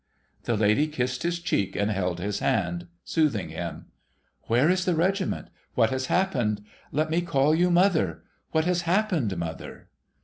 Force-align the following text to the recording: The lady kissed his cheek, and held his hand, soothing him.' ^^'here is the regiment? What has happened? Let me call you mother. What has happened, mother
The 0.45 0.57
lady 0.57 0.87
kissed 0.87 1.21
his 1.21 1.39
cheek, 1.39 1.75
and 1.75 1.91
held 1.91 2.19
his 2.19 2.39
hand, 2.39 2.87
soothing 3.03 3.49
him.' 3.49 3.85
^^'here 4.49 4.71
is 4.71 4.83
the 4.83 4.95
regiment? 4.95 5.49
What 5.75 5.91
has 5.91 6.07
happened? 6.07 6.65
Let 6.91 7.11
me 7.11 7.21
call 7.21 7.53
you 7.53 7.69
mother. 7.69 8.23
What 8.49 8.65
has 8.65 8.81
happened, 8.89 9.37
mother 9.37 9.89